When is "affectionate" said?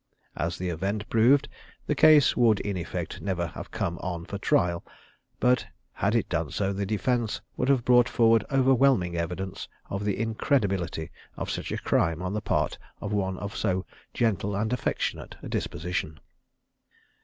14.73-15.35